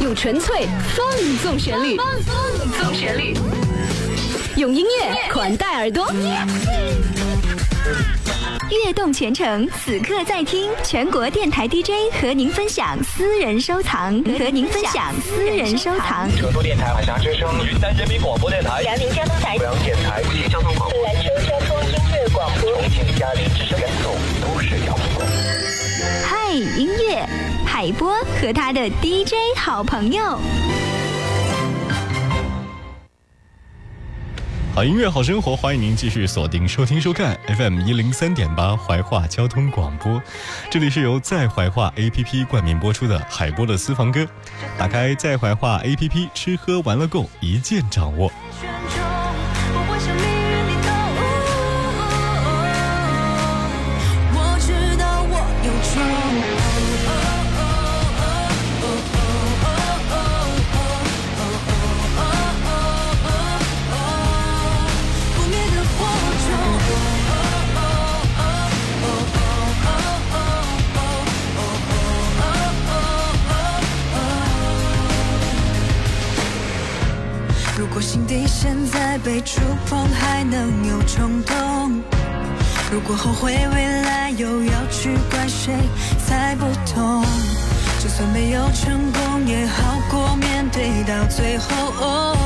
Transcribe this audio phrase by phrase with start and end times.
[0.00, 1.06] 用纯粹放
[1.42, 2.06] 纵旋律，放
[2.72, 3.34] 纵旋律，
[4.56, 6.08] 用音乐款待耳朵。
[8.70, 16.30] 悦动全程，此刻在听全国电台 DJ 和您分享私人收藏，和您分享私人收藏。
[16.36, 24.10] 成都电台海峡之声，云南人民广播电台，辽宁交通台，阜阳电台，交通广播，兰州交通音乐广播，重庆嘉陵之声，甘肃
[24.40, 25.26] 都市摇滚。
[26.24, 27.27] 嗨，音乐，
[27.78, 30.36] 海波和他的 DJ 好朋友。
[34.74, 40.20] 好音乐，好生活，欢迎您继续锁定收听收看 FM 一零三点八怀化交通广播。
[40.68, 44.26] 这里是由在怀化 APP 冠名播出的海波的私房歌。
[44.76, 48.28] 打开在怀化 APP，吃喝玩乐购一键掌握。
[78.08, 82.02] 心底现在被触碰，还能有冲动。
[82.90, 85.74] 如果后悔未来，又要去怪谁
[86.26, 87.22] 猜不痛？
[88.02, 92.38] 就算没有成功，也好过面对到最后。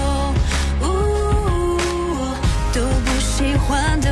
[2.74, 4.10] 都不喜欢的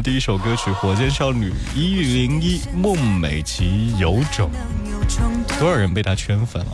[0.00, 4.50] 第一首歌曲《火箭少女一零一》，孟美岐有种，
[5.58, 6.72] 多少人被她圈粉了？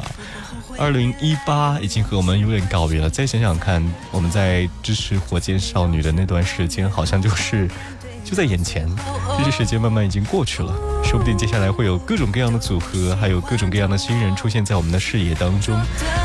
[0.79, 3.11] 二零一八已经和我们有点告别了。
[3.11, 7.69] 再想想看，我们在支持火箭少女的那段时间，好像就是
[8.25, 8.89] 就在眼前。
[9.37, 15.79] 这些时间慢慢已经过去了，说不定接下来会有各种各样的组合，还有各种各样的新人出现在我们的视野当中，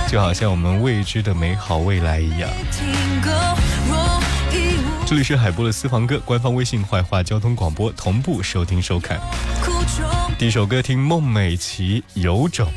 [0.08, 2.50] 就好像我们未知的美好未来一样。
[5.06, 9.20] 这里是海波的私房歌官方微信坏话交通广播同步收听收看。
[10.40, 12.68] 第一首歌听孟美岐有种。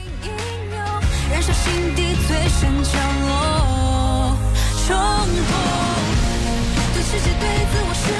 [7.09, 8.16] 世界对自我失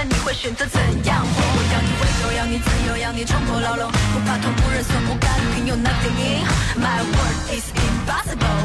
[0.00, 1.42] 那你会选择怎样活？
[1.42, 3.90] 我要你温柔，要你自由，要你冲破牢笼。
[3.90, 6.46] 不怕痛，不认怂，不甘平庸，nothing in
[6.78, 8.62] my world is impossible。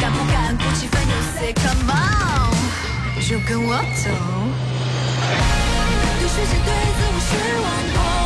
[0.00, 2.50] 敢不敢鼓起奋勇，say come on，
[3.22, 4.10] 就跟我走。
[6.18, 7.30] 对世界，对自我失
[7.62, 8.17] 望过，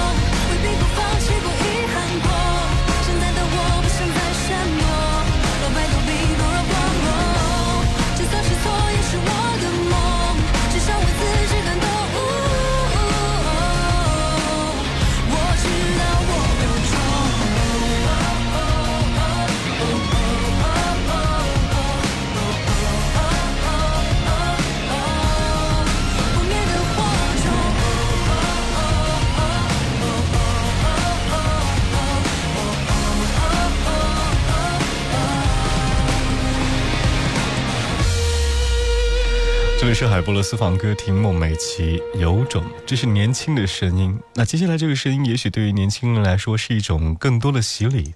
[39.94, 44.18] 是海波的私房歌厅，孟美岐有种，这是年轻的声音。
[44.34, 48.14] 那接下来这个声音，也许对于年轻人来说是一种更多的洗礼。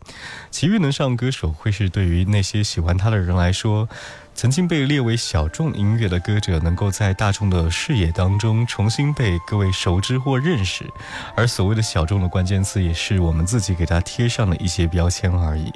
[0.50, 3.86] 齐豫能上歌手，会是对于那些喜欢他的人来说，
[4.34, 10.82] 曾经被列为小众音乐的歌者，能够在大众的视野当中重新被各位熟知或认识。
[11.36, 15.70] 而所谓的小众的关键词，也是我们自己给他贴上的一些标签而已。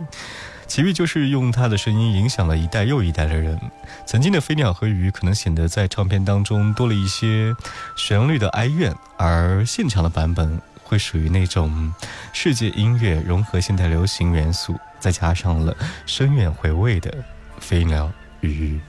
[0.70, 3.61] 奇遇就是用他的声音影响了一代又一代的人。
[4.06, 7.52] 曾经的飞鸟和鱼可能显得在唱片当中多了一些
[7.96, 11.93] 旋律的哀怨，而现场的版本会属于那种
[12.32, 15.76] 世界音乐融合现代流行元素，再加上了
[16.06, 17.12] 深远回味的
[17.58, 18.08] 飞鸟
[18.40, 18.81] 与鱼。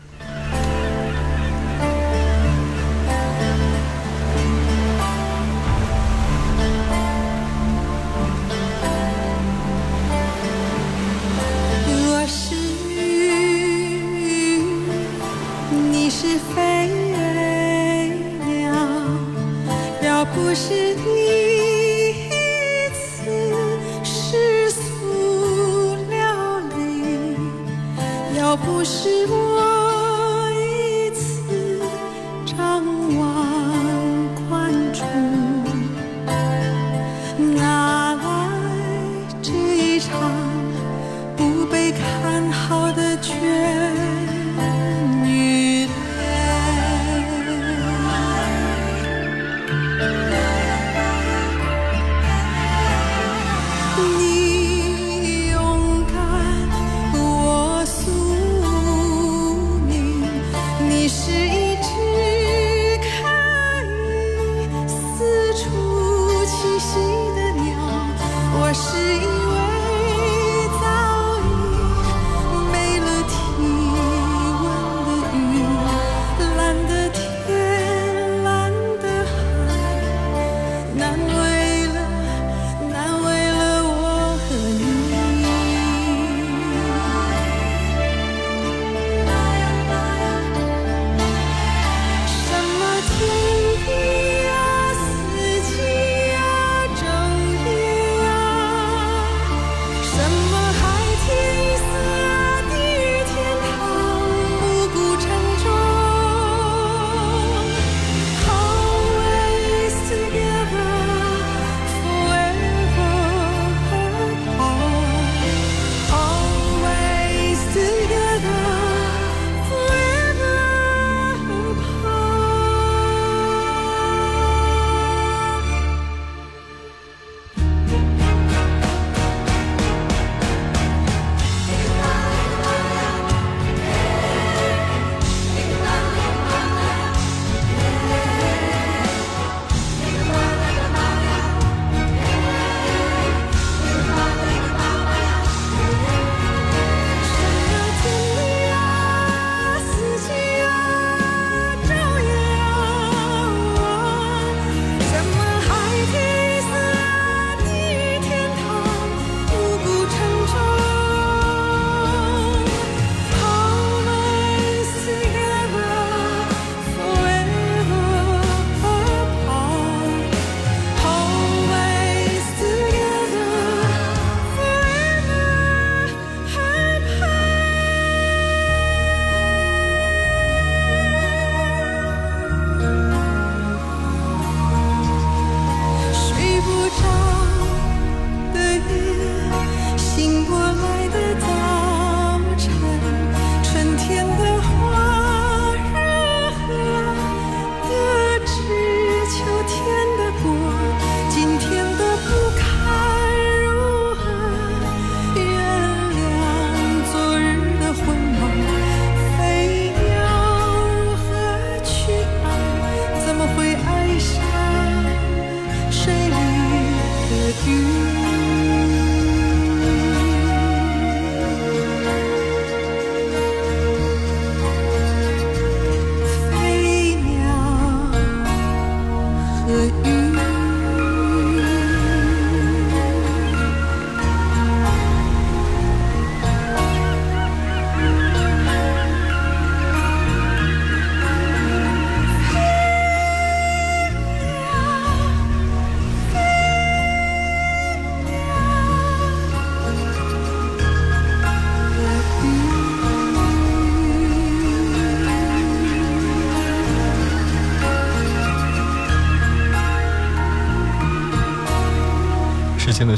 [28.51, 29.40] 我不是我。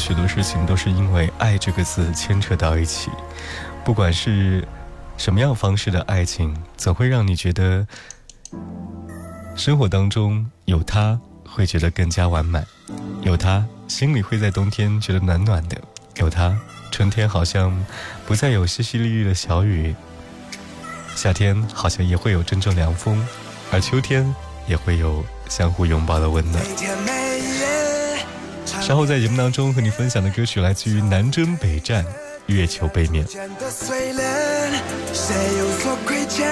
[0.06, 3.10] 许多事情都是因为“爱”这个字牵扯到一起。
[3.86, 4.68] 不管是
[5.16, 7.88] 什么样方式的爱情，总会让你觉得
[9.56, 11.18] 生活当中有他
[11.48, 12.68] 会觉得更加完满，
[13.22, 15.78] 有他心里会在冬天觉得暖暖的，
[16.18, 16.54] 有他
[16.92, 17.74] 春天好像
[18.28, 19.96] 不再有淅淅沥沥的小雨，
[21.16, 23.26] 夏天好像也会有阵阵凉风，
[23.72, 24.36] 而秋天
[24.68, 27.23] 也会有相互拥抱的温暖。
[28.86, 32.04] 稍后在节目当中和你分享的歌曲来自于南征北战。
[32.48, 33.26] 月球背面。
[33.26, 33.38] 谁
[35.58, 36.46] 有所亏欠，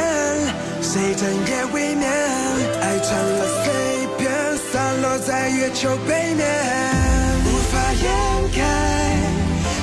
[0.82, 3.74] 谁整夜未眠，爱成了碎
[4.18, 4.32] 片，
[4.72, 6.48] 散落在月球背面，
[7.44, 8.10] 无法掩
[8.56, 8.64] 盖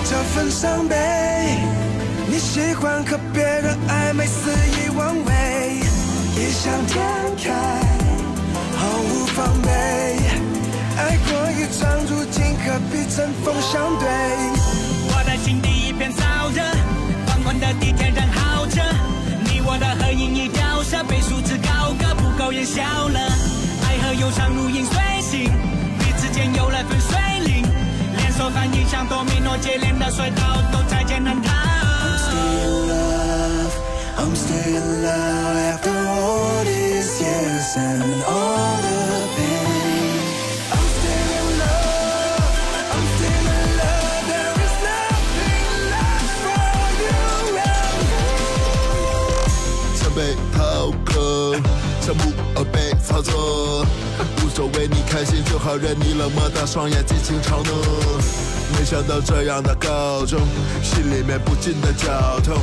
[0.07, 0.97] 这份伤悲。
[2.27, 5.83] 你喜欢和别人暧昧，肆意妄为，
[6.37, 7.05] 异想天
[7.37, 7.53] 开，
[8.79, 9.69] 毫无防备，
[11.69, 14.09] 过一场，如今何必针锋相对？
[15.45, 16.61] 心底一片燥热，
[17.27, 18.83] 黄昏的地铁人好着，
[19.45, 23.21] 你我的合影已掉色，被数字高歌不够烟消了，
[23.87, 25.53] 爱和忧伤如影随形，
[25.99, 27.63] 彼此间有了分水岭，
[28.17, 31.53] 连锁反应像多米诺接连的隧道，都在艰难逃。
[34.19, 39.28] I'm still in love after all these years and all the
[52.09, 52.33] 全部
[52.73, 53.85] 被操作，
[54.39, 57.77] 无所谓，你开心就好，任你冷漠的双眼尽情嘲弄。
[58.73, 60.41] 没想到这样的高中，
[60.83, 62.57] 心里面不禁的绞痛。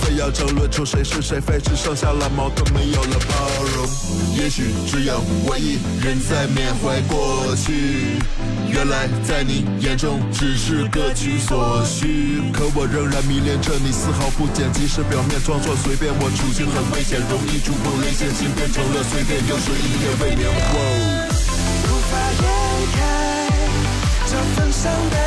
[0.00, 3.86] 非要争论出谁是谁非，只剩下了矛盾，没有了包容。
[4.34, 8.18] 也许只有我一人在缅怀过去。
[8.70, 14.72] 原来在你眼中只是各取所需，可我仍然迷恋着你，丝毫不减。
[14.72, 20.48] 即使表面装作随便，我处境很危险，容易触碰泪腺，心变成了碎片，又是一夜未眠。
[21.84, 22.46] 无法掩
[22.94, 23.00] 盖
[24.30, 25.18] 这份伤悲，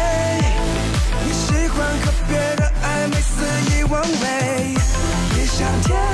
[1.27, 3.43] 你喜欢和别人暧昧，肆
[3.75, 4.52] 意妄为，
[5.63, 6.12] 向前。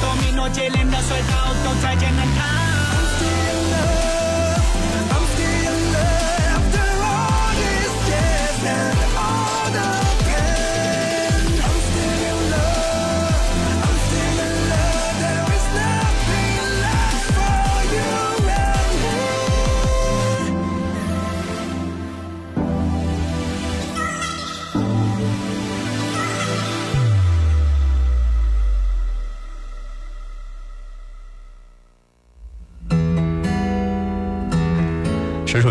[0.00, 2.67] 多米诺接连的摔倒，都在艰难逃。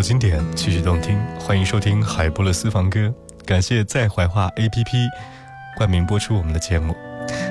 [0.08, 3.14] 经典，曲曲动听，欢迎收听海波的私房歌。
[3.46, 5.06] 感谢在怀化 APP
[5.76, 6.96] 冠名播出我们的节目。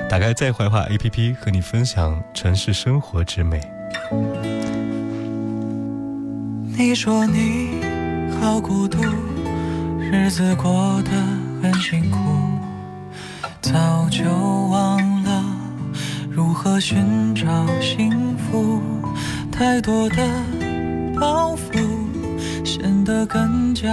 [0.09, 3.61] 打开在怀化 APP，和你分享城市生活之美。
[6.75, 7.79] 你说你
[8.41, 9.03] 好孤独，
[9.99, 11.11] 日子过得
[11.61, 12.17] 很辛苦，
[13.61, 15.45] 早就忘了
[16.27, 18.81] 如何寻找幸福，
[19.51, 20.27] 太多的
[21.19, 22.06] 包袱。
[22.87, 23.89] 显得更加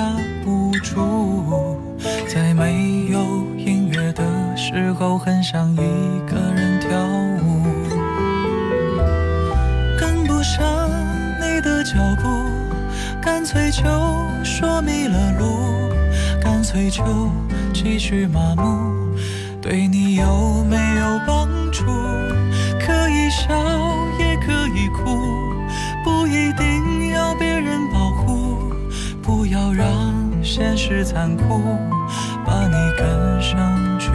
[0.46, 1.80] 无助，
[2.28, 3.18] 在没有
[3.58, 4.22] 音乐的
[4.56, 5.76] 时候，很想一
[6.30, 6.90] 个人跳
[7.42, 7.64] 舞。
[9.98, 10.88] 跟不上
[11.40, 12.46] 你的脚步，
[13.20, 13.82] 干脆就
[14.44, 15.90] 说迷了路，
[16.40, 17.02] 干脆就
[17.72, 18.94] 继续麻木。
[19.60, 21.84] 对你有没有帮助？
[22.78, 23.52] 可以笑
[24.20, 25.18] 也可以哭，
[26.04, 27.53] 不一定要别。
[29.76, 31.76] 让现实残酷
[32.47, 34.11] 把你赶上绝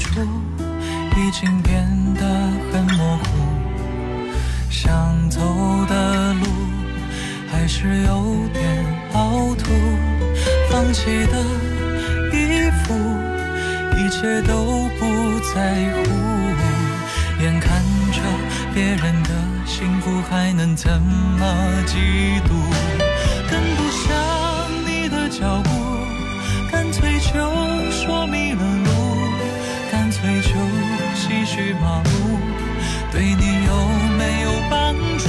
[0.00, 0.20] 的感触
[1.16, 2.22] 已经变得
[2.72, 3.22] 很模糊，
[4.70, 5.40] 想走
[5.88, 6.46] 的路
[7.50, 9.70] 还是有点凹凸，
[10.70, 11.38] 放弃的
[12.32, 12.94] 衣服
[13.98, 16.00] 一切都不在乎，
[17.42, 18.20] 眼看着
[18.72, 19.30] 别人的
[19.66, 21.44] 幸福还能怎么
[21.86, 22.48] 嫉妒，
[23.50, 24.08] 跟不上
[24.86, 25.69] 你的脚步。
[31.80, 32.38] 麻木，
[33.12, 33.72] 对你有
[34.18, 35.19] 没有帮助？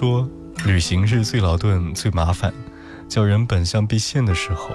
[0.00, 0.26] 说
[0.64, 2.50] ：“旅行是最劳顿、最麻烦，
[3.06, 4.74] 叫人本相毕现的时候。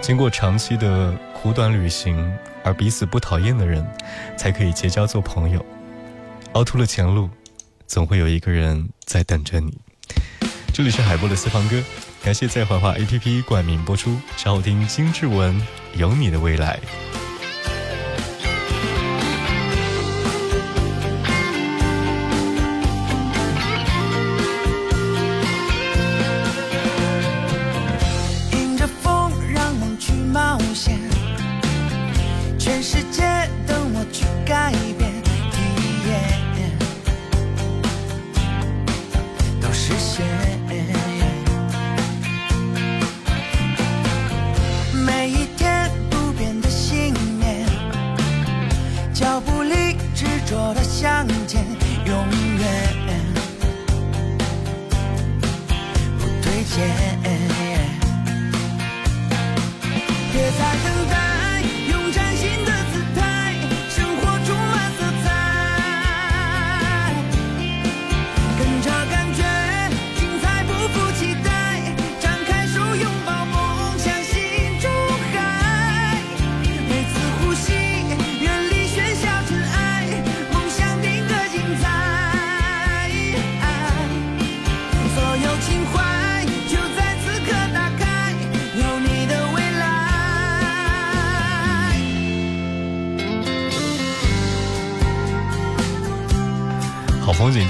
[0.00, 3.84] 经过长期的苦短旅行，而彼此不讨厌的人，
[4.38, 5.66] 才可以结交做朋友。
[6.52, 7.28] 凹凸了前路，
[7.88, 9.76] 总会有一个人在等着你。”
[10.72, 11.82] 这里是海波的私房歌，
[12.22, 14.16] 感谢在怀化 APP 冠名播出。
[14.36, 15.52] 稍后听金志文
[15.96, 16.78] 《有你的未来》。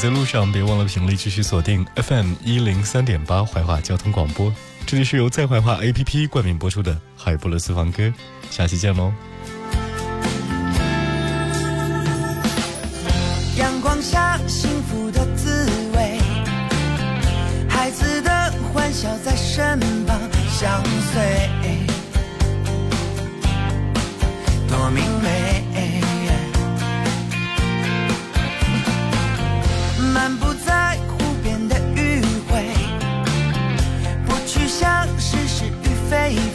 [0.04, 4.52] 在路上，别忘了频率继续锁定 FM 一零三点八怀化交通广播。
[4.84, 8.12] 这里是由在怀化 APP 冠名播出的海波的私房歌，
[8.50, 9.10] 下期见喽。
[13.56, 16.18] 阳光下幸福的滋味，
[17.66, 21.48] 孩子的欢笑在身旁相随，
[36.08, 36.53] 是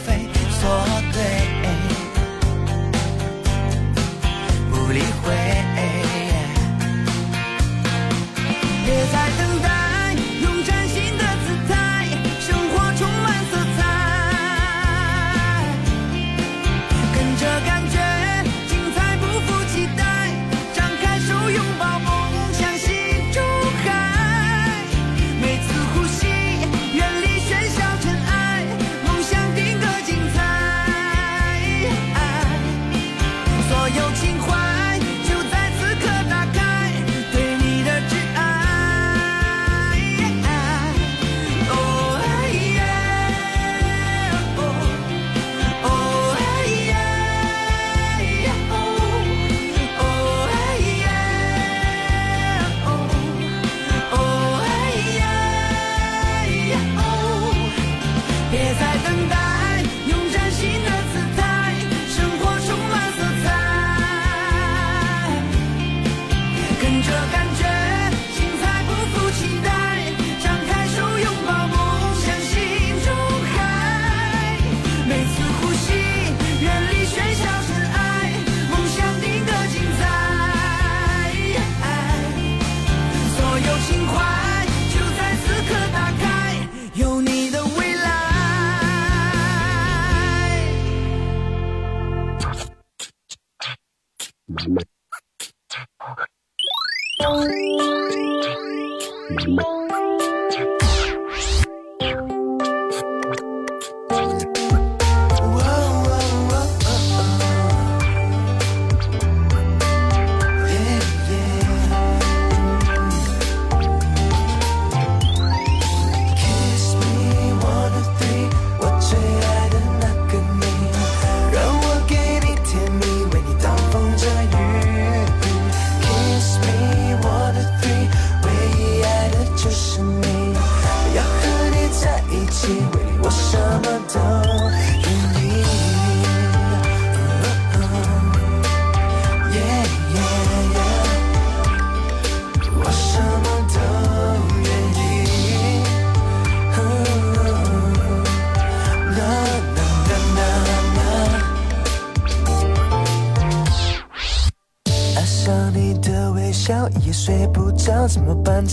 [97.30, 97.69] Wow.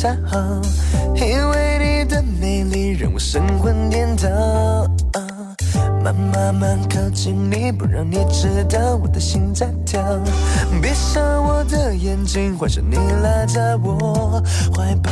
[0.07, 0.61] 么办才好？
[1.15, 4.29] 因为你的美丽让我神魂颠倒。
[6.03, 10.01] 慢慢慢靠近你，不让你知道我的心在跳。
[10.81, 14.41] 闭上我的眼睛，幻想你赖在我
[14.73, 15.11] 怀抱。